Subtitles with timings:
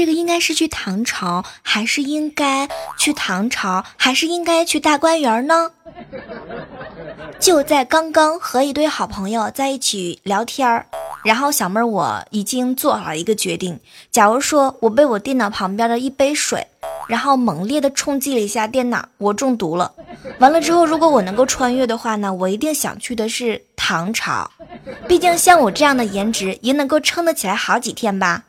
[0.00, 5.72] 这个应该是去唐朝，还是应该去唐朝，还是应该去大观园呢？
[7.38, 10.86] 就在刚刚和一堆好朋友在一起聊天，
[11.22, 13.78] 然后小妹儿我已经做好了一个决定：
[14.10, 16.66] 假如说我被我电脑旁边的一杯水，
[17.06, 19.92] 然后猛烈的冲击了一下电脑，我中毒了。
[20.38, 24.50] 完了之后，如果我能够穿越的话呢，我一定想去的是唐朝，
[25.06, 28.44] 毕竟像我这样的颜值也能够撑得起来好几天吧。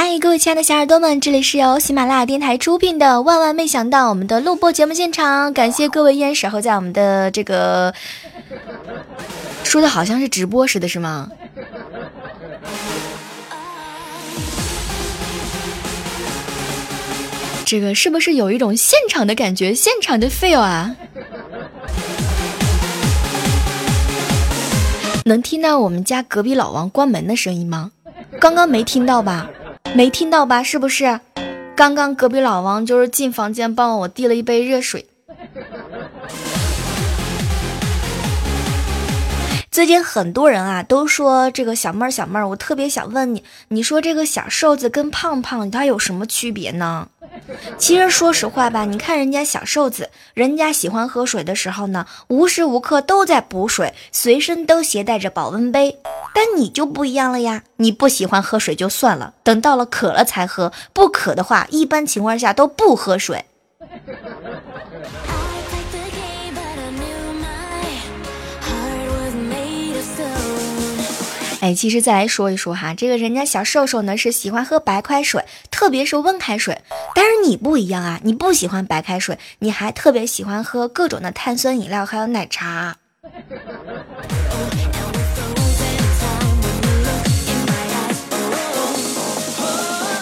[0.00, 7.92] 嗨，各位亲爱的小耳朵们，这里是由喜马拉雅电台出品的《万万没想到》我们的录播节目现场，感谢各位依然守候在我们的这个，
[9.64, 11.28] 说的好像是直播似的，是吗？
[17.64, 20.94] 这个是不是有一种现场的感觉，现场的 feel 啊？
[25.24, 27.90] 能听到我们家隔壁老王关门的声音吗？
[28.38, 29.50] 刚刚没听到吧？
[29.94, 30.62] 没听到吧？
[30.62, 31.20] 是不是？
[31.74, 35.06] 刚刚隔壁老王就是进房间帮我递了一杯热水。
[39.70, 47.08] 最近很多人啊都说这个小妹儿小妹儿，我特别想问你，你说这个小瘦子跟胖胖他有什么区别呢？
[47.78, 55.98] 其实说实话吧，你看人家小瘦子，人家喜欢喝水的时候呢，无时无刻都在补水，随身都携带着保温杯。
[56.34, 63.44] 但你就不一样了呀，你不喜欢喝水就算了，等到了渴了才喝，不渴的话，一般情况下都不喝水。
[71.68, 76.80] 哎，其实再来说一说哈，这个人家小瘦瘦呢是喜欢喝白开水，特别是温开水。
[77.14, 82.96] 但是你不一样啊，你不喜欢白开水，你还特别喜欢喝各种的碳酸饮料，还有奶茶。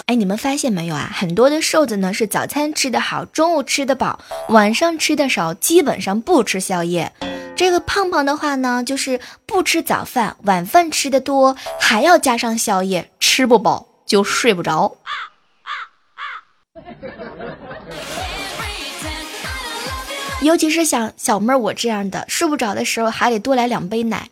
[0.07, 1.09] 哎，你们发现没有啊？
[1.13, 4.19] 很多的瘦子呢是早餐吃得好，中午吃得饱，
[4.49, 7.13] 晚上吃的少，基本上不吃宵夜。
[7.57, 14.95] 这个胖胖的话呢，就是不吃早饭，晚饭吃的多，还要加上宵夜，吃不饱就睡不着。
[20.43, 24.29] 尤其是像小妹儿我这样的，睡不着的时候还得多来两杯奶。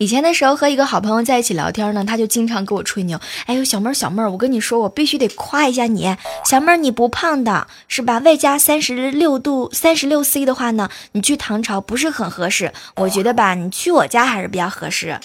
[0.00, 3.20] 以前的时候和一个好朋友在一起聊天呢，他就经常给我吹牛。
[3.44, 8.18] 哎呦，小妹儿小妹儿，我跟你说，我必须得夸一下你，小妹儿你不胖的是吧？
[8.20, 12.72] 外加三十六度三十六 C 的话呢，你去唐朝不是很合适。
[12.96, 15.20] 我觉得吧，你去我家还是比较合适。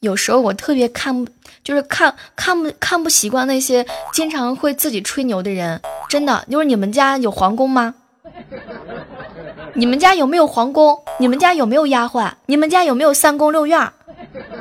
[0.00, 1.30] 有时候我特别看不，
[1.62, 5.78] 就是看看不看不习惯那些经常会自己吹牛的人。
[6.08, 7.94] 真的，就是你们家有皇宫吗？
[9.78, 11.02] 你们家有没有皇宫？
[11.18, 12.32] 你们家有没有丫鬟？
[12.46, 13.92] 你们家有没有三宫六院？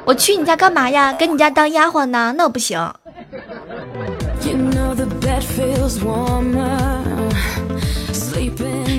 [0.03, 1.13] 我去你家干嘛呀？
[1.13, 2.35] 给你家当丫鬟呢？
[2.37, 2.93] 那不行。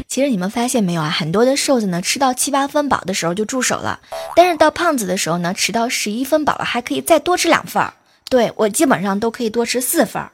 [0.09, 1.10] 其实你们发现没有啊？
[1.10, 4.00] 很多的瘦子呢，吃到七八分饱的时候就住手了，
[4.34, 7.93] 但是到胖子的时候呢，吃到十一分饱了还可以再多吃两份儿。
[8.31, 10.31] 对我基本上都可以多吃四份儿。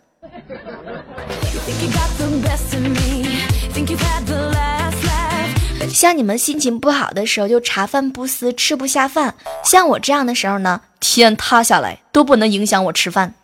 [5.93, 13.35] 像你们心情不好的时候就茶饭不思，吃不下饭；像我这样的时候呢，天塌下来都不能影响我吃饭。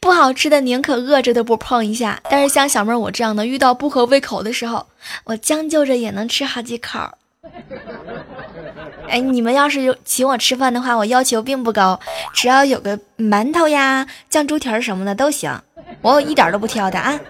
[0.00, 4.88] 不好吃的宁可饿着都不碰一下，但是像小妹我这样的，遇到不合胃口的时候，
[5.24, 6.98] 我将就着也能吃好几口。
[9.12, 12.00] 哎，你们要是有请我吃饭的话，我要求并不高，
[12.32, 15.52] 只要有个馒头呀、酱猪蹄儿什么的都行，
[16.00, 17.20] 我一点都不挑的啊。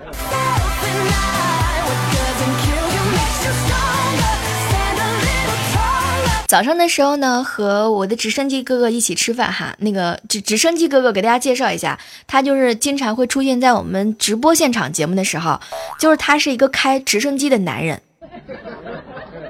[6.47, 9.75] 早上的时候呢，和我的直升机哥哥一起吃饭哈。
[9.79, 11.99] 那个直直升机哥哥给大家介绍一下，
[12.29, 15.61] 他就是经常会出现在我们直播现场节目的时候，
[15.99, 18.01] 就是他是一个开直升机的男人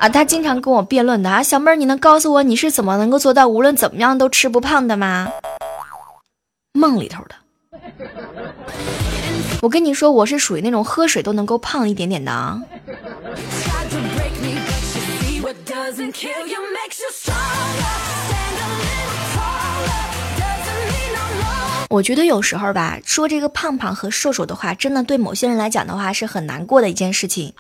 [0.03, 0.09] 啊。
[0.09, 5.29] 他经常跟我辩论的啊，小妹儿，你能告诉我你是怎么能够做到无论怎么样都吃不胖的吗？
[6.73, 7.37] 梦里头的。
[9.63, 12.61] 我跟你说，我是属于那种喝水都能够胖一点点的啊。
[21.89, 27.55] 我觉得有时候吧，说这个胖胖和瘦瘦的话，真的对某些人来讲的话是很难过的一件事情，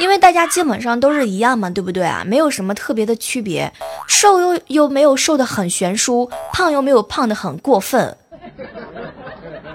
[0.00, 2.24] 因为大家基本上都是一样嘛，对不对啊？
[2.26, 3.72] 没有什么特别的区别，
[4.08, 8.16] 瘦又又没有瘦的很悬殊，胖又没有胖的很过分。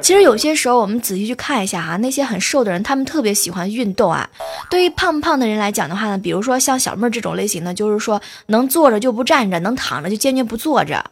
[0.01, 4.30] 其实有些时候，我们仔细去看一下哈，那些很瘦的人，他们特别喜欢运动啊。
[4.69, 11.04] 对于胖胖的人来讲的话呢，比如说像小妹儿这种类型的，就是说能坐着就不站着，能躺着就坚决不坐着。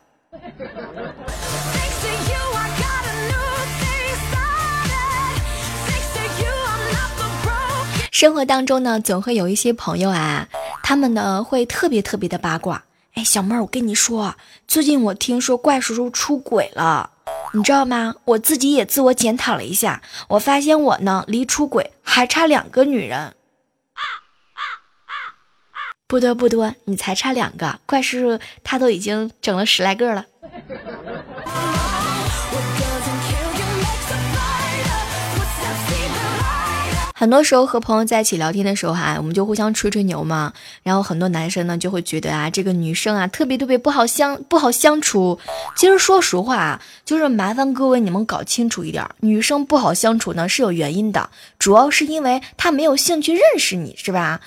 [8.20, 10.48] 生活当中呢，总会有一些朋友啊，
[10.82, 12.84] 他们呢会特别特别的八卦。
[13.14, 14.36] 哎，小妹儿，我跟你说，
[14.68, 17.12] 最近我听说怪叔叔出轨了。
[17.54, 18.16] 你知道吗？
[18.26, 23.36] 我自己也自我检讨了一下，我发现我呢离出轨还差两个女人。
[26.08, 30.26] 不多不多，你才差两个，怪叔叔他都已经整了十来个了。
[37.20, 40.54] 很多时候和朋友在一起聊天的时候哈，我们就互相吹吹牛嘛。
[40.84, 45.40] 然后很多男生呢就会觉得啊，这个女生啊特别特别不好相不好相处。
[45.76, 51.28] 其实说实话啊，就是麻烦各位你们搞清楚一点，女生不好相处呢是有原因的，
[51.58, 54.40] 主要是因为她没有兴趣认识你，是吧？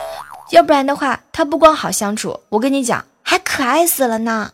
[0.53, 4.53] 要不然的话，她不光好相处，我跟你讲，还可爱死了呢。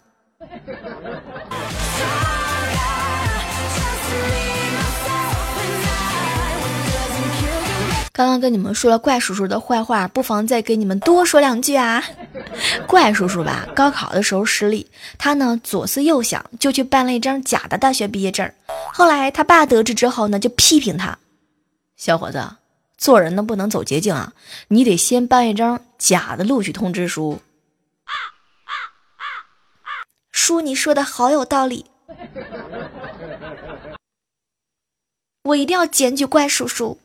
[8.17, 12.03] 刚刚跟你们说了怪叔叔的坏话，不妨再给你们多说两句啊。
[12.89, 18.51] 怪叔叔吧，高考的时候失利，他呢左思右想，就去办了一张假的大学毕业证。
[18.95, 21.19] 后来他爸得知之后呢，就批评他
[21.99, 22.43] ：“小伙子，
[22.97, 24.33] 做人呢不能走捷径啊，
[24.69, 27.43] 你得先办一张假的录取通知书。”
[30.33, 31.85] 叔，你说的好有道理，
[35.43, 36.99] 我一定要检举怪叔叔。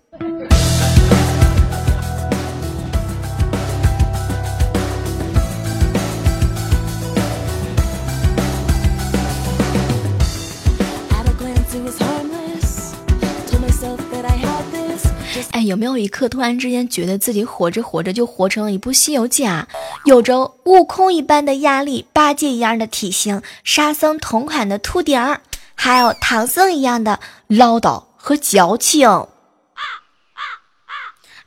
[15.51, 19.67] 哎，有没有一刻突然之间觉得自己活着活着就活成了一部《西游记》啊？
[20.05, 25.41] 有着悟空一般的压力，八戒一样的体型，沙僧同款的秃顶儿，
[25.75, 29.27] 还有唐僧一样的唠叨和矫情。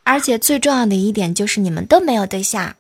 [0.03, 2.77] 而且最重要的一点就是你们都没有对象。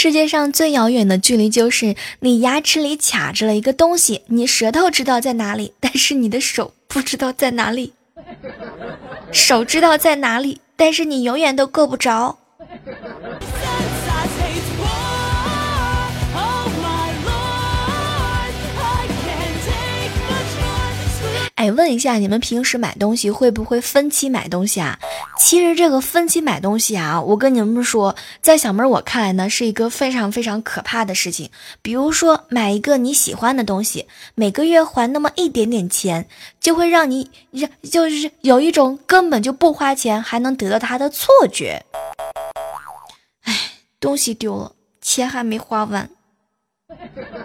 [0.00, 7.94] 世界上最遥远的距离，就是你牙齿里卡着了一个东西，你舌头知道在哪里，但是你的手不知道在哪里。
[9.32, 12.38] 手知道在哪里，但是你永远都够不着。
[21.58, 24.96] 哎，问一下，你们平时买东西会不会分期买东西啊？
[25.36, 31.50] 其实这个分期买东西啊，我跟你们说，在小妹我看来呢，是一个非常非常可怕的事情。
[31.82, 36.28] 比如说，买一个你喜欢的东西，每个月还那么一点点钱，
[36.60, 41.84] 就会让你让就是有一种根本就不花钱还能得到它的错觉。
[43.42, 46.08] 哎，东西丢了，钱还没花完，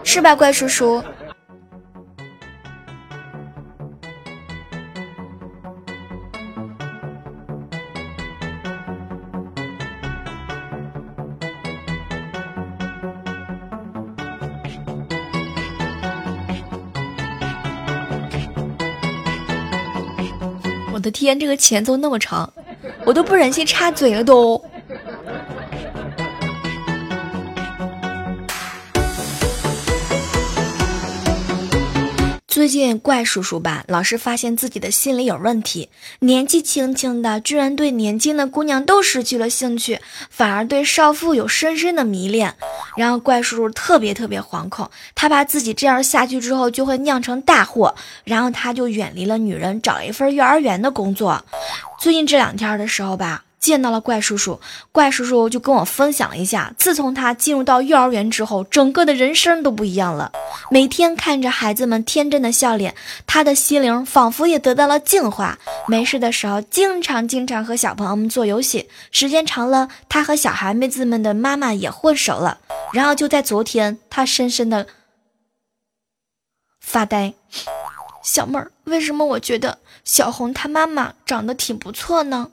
[0.03, 1.03] 是吧，怪叔叔？
[21.03, 22.49] 我的天，这个前奏那么长，
[23.05, 24.55] 我都不忍心插嘴了都。
[32.83, 35.87] 最近怪叔叔吧，老是发现自己的心理有问题，
[36.19, 42.53] 年纪轻轻的，居然对年轻的姑娘都失去了兴趣，反而对少妇有深深的迷恋。
[42.97, 51.45] 然后怪叔叔特别特别惶恐，他怕自己这样下去之后就会酿成大祸，然后他就远离了女人，找了一份幼儿园的工作。
[52.01, 53.42] 最近这两天的时候吧。
[53.63, 54.59] 见到了怪叔叔，
[54.91, 60.33] 怪叔叔就跟我分享了一下，自从他进入到幼儿园之后，整个的人生都不一样了。
[60.69, 62.93] 每天看着孩子们天真的笑脸，
[63.25, 65.57] 他的心灵仿佛也得到了净化。
[65.87, 72.59] 没事的时候，经常经常和小朋友们做游戏，时间长了，他和小孩妹子们的妈妈也混熟了。
[72.91, 74.87] 然后就在昨天，他深深的
[76.81, 77.33] 发呆。
[78.21, 82.51] 小妹儿，为什么我觉得小红她妈妈长得挺不错呢？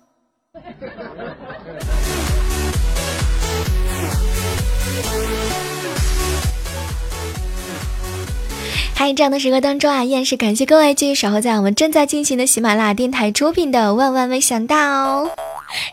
[8.94, 15.24] 嗨，这样的时刻当中啊，依然是感谢各位继续守候在我们正在进行的喜马拉雅电台出品的《万万没想到》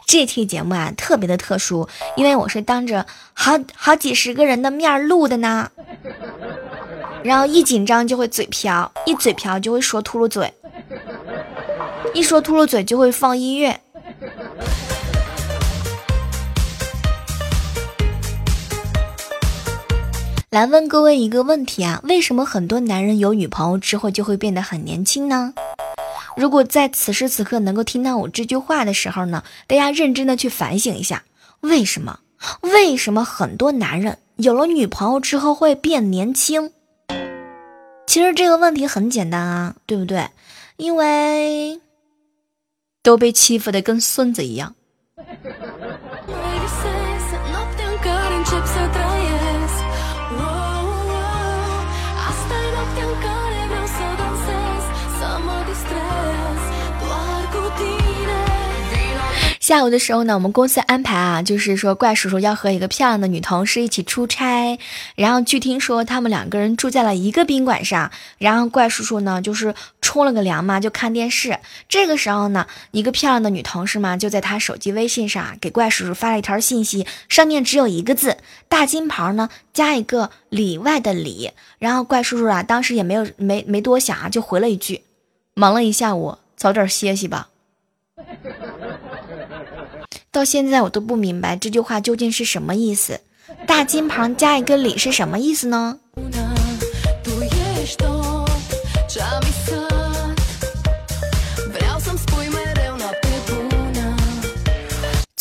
[0.06, 5.72] 这期节目啊，特别的特殊，因为我是当着好好几十个人的面录的呢。
[7.24, 10.54] 然后一紧张就会嘴瓢，一嘴瓢就会说秃噜嘴，
[12.14, 13.80] 一说秃噜嘴就会放音乐。
[20.50, 25.54] 来问各位一个问题啊，为什么很多男人有女朋友之后就会变得很年轻呢？
[26.36, 31.24] 如果在此时此刻能够听到我这句话的时候呢，大家认真的去反省一下，
[31.60, 32.20] 为什么？
[32.62, 36.72] 为什么很多男人有了女朋友之后会变年轻？
[38.08, 40.30] 其实这个问题很简单啊，对不对？
[40.78, 41.80] 因为
[43.08, 44.76] 都被欺负的跟孙子一样。
[59.68, 64.80] 下午的时候呢，我们公司安排啊，就是说怪叔叔要和一个漂亮的女同事一起出差，
[65.16, 71.60] 然后据听说他们两个人住在了一个宾馆上，然后怪叔叔呢就是冲了个凉嘛，就看电视。
[71.90, 78.38] 这个时候呢，一个漂亮的女同事嘛就在他手机微信上给怪叔叔发了一条信息，上面只有一个字，
[78.70, 85.02] 大金牌呢加一个里外的里，然后怪叔叔啊当时也没有没没多想啊，就回了一句，
[85.56, 87.50] 忙了一下午，早点歇息吧。
[90.38, 93.22] 到现在我都不明白这句话究竟是什么意思，
[93.66, 95.98] 大金旁加一个李是什么意思呢？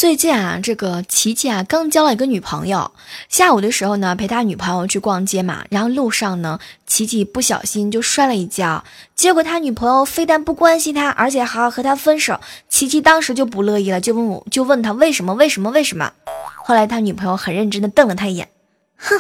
[0.07, 2.93] 最近啊，这个琪琪啊刚交了一个女朋友。
[3.29, 8.85] 下午的时候呢，陪他女朋友去逛街嘛，然后路上呢，琪琪不小心就摔了一跤，
[9.17, 12.39] 结果他女朋友非但不关心他，而且还要和他分手。
[12.69, 16.13] 琪琪当时就不乐意了，就问我就问他为什么为什么为什么。
[16.55, 18.49] 后来他女朋友很认真的瞪了他一眼，
[18.97, 19.19] 哼，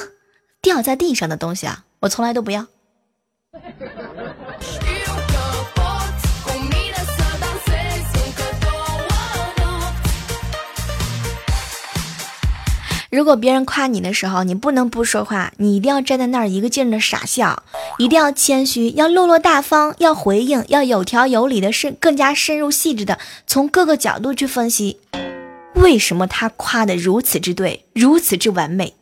[0.63, 2.65] 掉在地上的东西啊，我从来都不要。
[13.11, 17.63] 如果别人夸你的时候，你不能不说话，你一定要站在那儿一个劲儿的傻笑，
[17.99, 25.01] 一定要谦虚，要落落大方，要回应，要有条有理的深，更加深入细致的从各个角度去分析，
[25.75, 28.95] 为什么他夸的如此之对，如此之完美。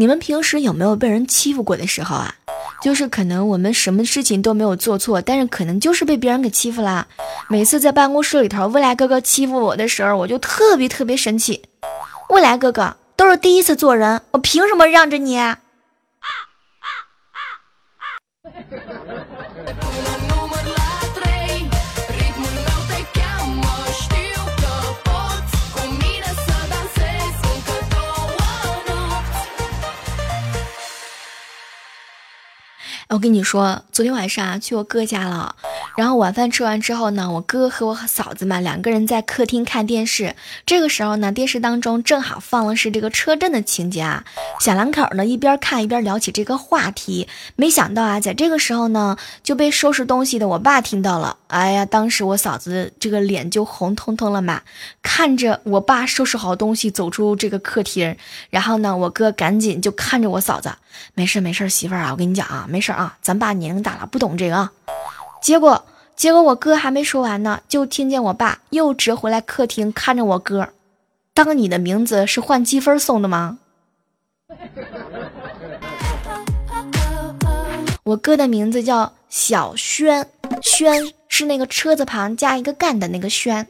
[0.00, 2.34] 你们平时有没有被人欺负过的时候啊？
[2.80, 7.06] 就是可能我们什么事情都没有做错，但是可能就是被别人给欺负啦。
[7.50, 11.64] 每次在办公室里头，未来哥哥欺负我的时候，我就特别特别生气。
[12.30, 15.36] 未来哥哥都是第一次做人，我凭什么让着你？
[33.10, 35.56] 我跟你说，昨天晚上啊去我哥家了，
[35.96, 40.36] 然后晚饭吃完之后呢，我哥和我嫂子嘛两个人在客厅看电视。
[40.64, 44.22] 这个时候呢，电视当中正好放的是这个车震的情节啊，
[44.60, 47.26] 小两口呢一边看一边聊起这个话题。
[47.56, 51.36] 没想到啊，在这个时候呢就被收拾东西的我爸听到了。
[51.48, 54.62] 哎呀，当时我嫂子这个脸就红彤彤了嘛，
[55.02, 58.16] 看着我爸收拾好东西走出这个客厅，
[58.50, 60.72] 然后呢，我哥赶紧就看着我嫂子，
[61.14, 64.72] 没事没事，媳妇儿啊，我跟你讲啊，没事，啊咱爸年龄大了，不懂这个啊。
[65.40, 70.68] 结果结果我哥还没说完呢，就听见我爸又折回来客厅看着我哥，
[71.32, 73.58] 当你的名字是换积分送的吗？
[78.02, 80.26] 我哥的名字叫小轩，
[80.60, 83.66] 轩是那个车字旁加一个干的那个轩。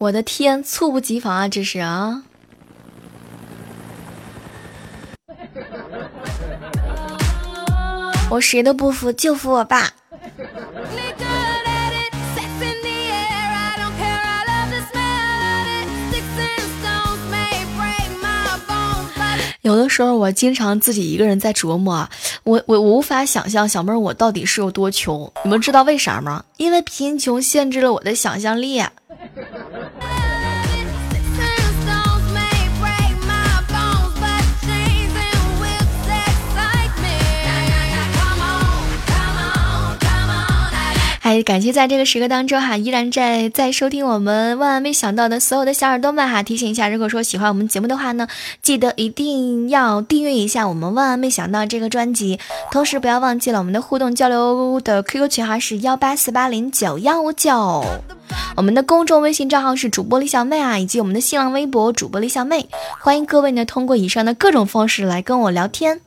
[0.00, 2.22] 我的天，猝不及防啊，这是啊！
[8.30, 9.90] 我谁都不服，就服我爸。
[19.60, 22.08] 有的时候，我经常自己一个人在琢磨，
[22.44, 25.30] 我我我无法想象小妹儿我到底是有多穷。
[25.44, 26.44] 你们知道为啥吗？
[26.56, 28.82] 因为贫穷限制了我的想象力。
[41.30, 48.26] 哎，感谢在这个时刻当中哈，依然在在收听我们万万没想到的所有的小耳朵们哈，提醒一下，如果说喜欢我们节目的话呢，
[48.62, 52.40] 记得一定要订阅一下我们万万没想到这个专辑，
[52.72, 57.84] 同时不要忘记了我们的互动交流的 QQ 群号是幺八四八零九幺五九，
[58.56, 62.68] 我们的公众微信账号是主播李小妹啊，以及我们的新浪微博主播李小妹，
[62.98, 66.00] 欢迎各位呢通过以上的各种方式来跟我聊天。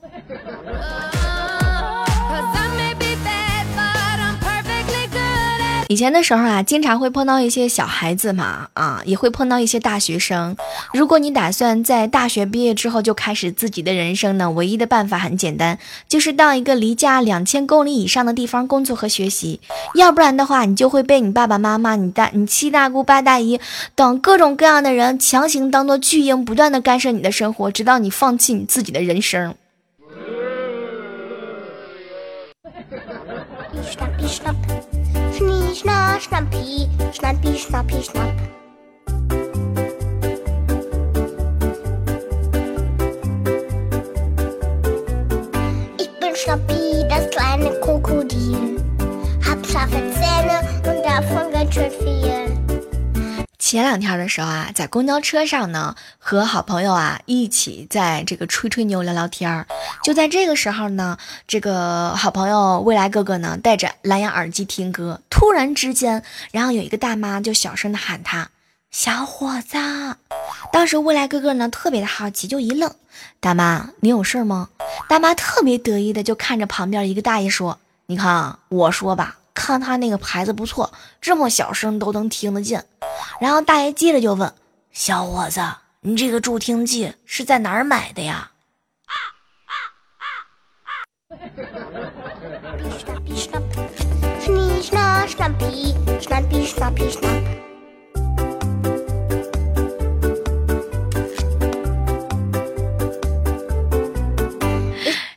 [5.90, 10.56] 以前的时候啊，经常会碰到一些小孩子嘛，啊，也会碰到一些大学生。
[10.94, 19.60] 如果你打算在大学毕业之后就开始自己的人生呢，唯一的办法很简单，就是到一个离家两千公里以上的地方工作和学习。
[19.96, 23.60] 要不然的话，你就会被你爸爸妈妈、你大、你七大姑八大姨
[23.94, 29.56] 等各种各样的人强行当做巨婴，不断的干涉你的生活，直到你放弃你自己的人生。
[35.74, 38.34] Schnappi, schna, Schnappi, Schnappi, Schnappi, Schnapp.
[45.98, 48.84] Ich bin Schnappi, das kleine Krokodil.
[49.50, 52.62] Hab scharfe Zähne und davon ganz schön viel.
[53.74, 59.65] 前两天的时候啊，在公交车上呢，和好朋友啊一起在这个吹吹牛、聊聊天儿。
[60.04, 61.17] 就在这个时候呢，
[61.48, 65.21] 这个好朋友未来哥哥呢，戴着蓝牙耳机听歌。
[65.28, 66.21] 突然之间，
[66.52, 68.52] 然后有一个大妈就小声的喊他
[68.93, 69.80] ：“小伙子。”
[70.71, 72.93] 当时未来哥哥呢特别的好奇，就一愣
[73.41, 74.69] ：“大妈，你有事吗？”
[75.10, 82.86] 大妈特别得意的就看着旁边一个大爷说：“你看啊，我说吧。”看他那个牌子不错，这么小声都能听得见。
[83.39, 84.54] 然后大爷接着就问
[84.92, 85.62] ：“小伙子，
[86.02, 88.52] 你这个助听器是在哪儿买的呀？”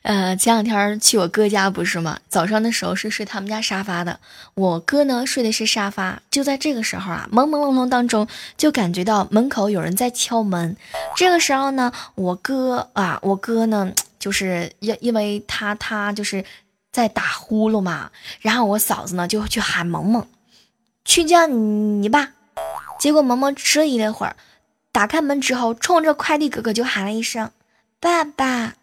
[0.07, 2.21] 呃，前两天去我哥家不是吗？
[2.29, 4.21] 早上的时候是睡他们家沙发的，
[4.55, 6.23] 我哥呢睡的是沙发。
[6.31, 10.77] 就在这个时候啊，朦朦胧胧当中就感觉到门口有人在敲门。
[11.17, 16.45] 这个时候呢，我哥啊，我哥呢就是因因为他他就是
[16.93, 20.25] 在打呼噜嘛，然后我嫂子呢就去喊萌萌，
[21.05, 22.29] 去叫你你爸。
[23.01, 24.37] 结果萌萌迟疑了一会儿，
[24.93, 27.51] 打开门之后，冲着快递哥哥就喊了一声
[27.99, 28.75] 爸爸。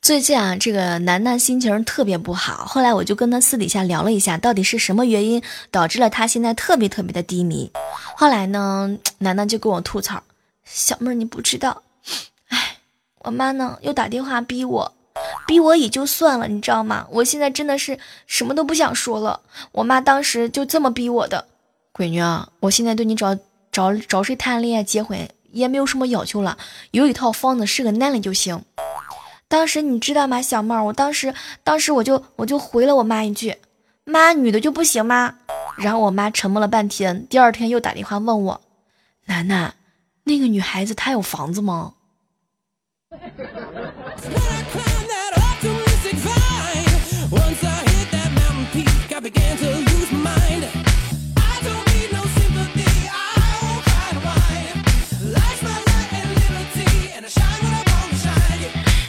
[0.00, 2.64] 最近啊，这个楠楠心情特别不好。
[2.64, 7.70] 后来我就跟他私底下聊了一下，到底是什么原因导致了他现在特别特别的低迷。
[8.14, 10.22] 后来呢，楠楠就跟我吐槽
[10.64, 11.82] ：“小妹儿，你不知道，
[12.48, 12.78] 哎，
[13.18, 14.92] 我妈呢又打电话逼我。”
[15.46, 17.06] 逼我也就算了，你知道吗？
[17.10, 19.40] 我现在真的是什么都不想说了。
[19.72, 21.46] 我妈当时就这么逼我的，
[21.92, 23.36] 闺女啊，我现在对你找
[23.70, 26.58] 找找谁谈恋爱、结婚也没有什么要求了，
[26.90, 28.62] 有一套房子是个男的就行。
[29.48, 30.84] 当时你知道吗，小妹儿？
[30.84, 33.56] 我当时当时我就我就回了我妈一句
[34.04, 35.36] ：“妈，女的就不行吗？”
[35.78, 38.60] 然后我妈沉默了半天，第二天又打电话问我
[39.26, 39.74] ：“楠楠，
[40.24, 41.92] 那个女孩子她有房子吗？”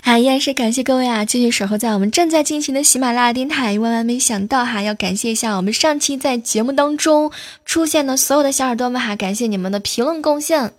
[0.08, 3.78] 好，依然是感谢各位啊，继续守候在我们正在进行的喜马拉雅电台。
[3.78, 7.30] 万万没想到哈，要感谢一下我们上期在节目当中
[7.66, 10.72] 出现的所有的小耳朵们哈，感谢你们的评论贡献。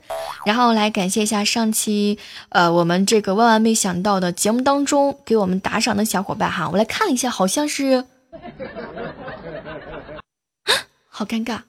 [0.47, 8.07] 然后来感谢一下上期呃我们这个万万没想到的节目当中给我们打赏的小伙伴哈，我来看了一下，好像是，
[11.07, 11.61] 好尴尬，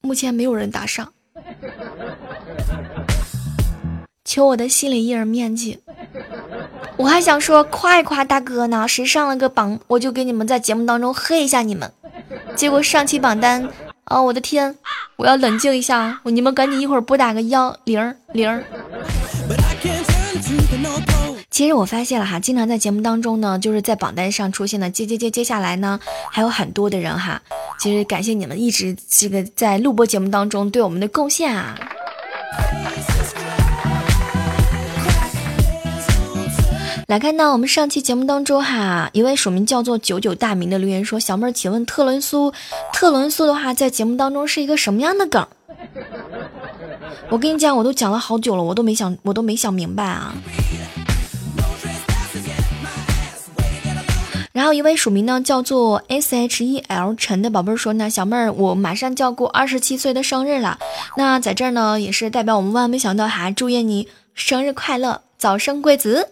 [0.00, 1.12] 目前没有人打赏。
[4.28, 5.80] 求我的心理阴影面积，
[6.98, 11.90] 我还想说夸一夸大哥呢，谁上了个榜，我就给你们在节目当中黑一下你们。
[12.54, 13.66] 结果上期榜单，
[14.04, 14.76] 哦，我的天，
[15.16, 18.62] 我要冷静一下，你们赶紧一会儿拨打个幺零零。
[21.48, 25.98] 其实我发现了哈，经常在节目当中呢，就是在榜单上出现的接接接接下来呢，
[26.30, 27.40] 还有很多的人哈。
[27.80, 31.74] 其实感谢你们一直这个在录播节目当中对我们的贡献啊。
[37.08, 42.52] 来看到我们上期节目当中哈，一位署名叫做九九大名的留言说：“小妹儿，请问特仑苏，
[42.92, 45.48] 特仑苏的话在节目当中是一个什么样的梗？”
[47.32, 50.34] 我跟你讲，我都讲了好久了，我都没想，我都没想明白啊。
[54.52, 60.78] 然后一位署名呢叫做 S H E L 陈的宝贝说呢，小妹儿，我马上就要过二十七岁的生日了，
[61.16, 66.28] 那在这儿呢也是代表我们万万没想到哈，祝愿你生日快乐，早生贵子。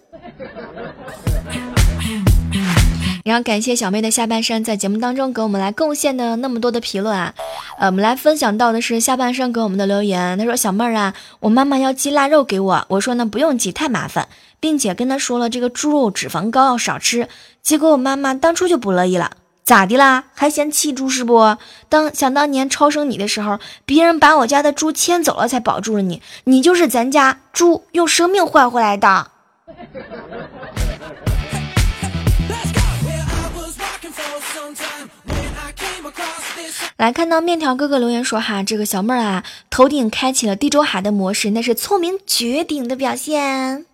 [3.26, 7.34] 然后感谢小妹的下半身在节目当中给我们来贡献的那么多的评论啊，
[7.76, 10.38] 呃，我们来分享到的是下半身给我们的留言。
[10.38, 14.28] 他说：“小妹儿啊，我妈妈要寄腊肉给我，我说呢不用寄，太麻烦，
[14.60, 17.28] 并且跟她说了这个猪肉脂肪高要少吃。
[17.64, 19.32] 结果我妈妈当初就不乐意了，
[19.64, 20.26] 咋的啦？
[20.32, 21.56] 还嫌弃猪是不？
[21.88, 29.32] 当想当年超生你的时候，别人把我家的猪牵走了才保住了你，你就是咱家猪用生命换回来的。”
[36.96, 43.84] 来看到面条哥哥留言说哈，这个小妹儿啊，头顶开启了地中海的模式，那是聪明绝顶的表现。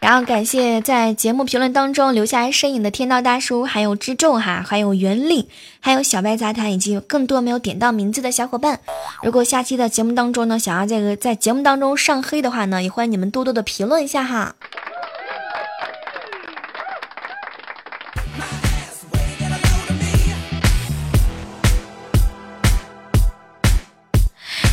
[0.00, 5.46] 然后感谢在节目评论当中留下来身影的天道大叔，还有知众哈，还有袁令，
[5.80, 8.80] 还有小白杂谈，以及更多没有点到名字的小伙伴。
[9.22, 14.54] 如果下期的节目当中呢，想要这个在节目当中上黑的话呢，也欢迎你们多多的评论一下哈。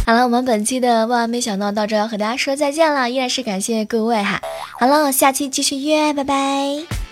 [0.06, 4.42] 好了，我们本期的万万没想到到这要和大家说再见了，依然是感谢各位哈。
[4.80, 7.03] 好了，下期继续约，拜拜。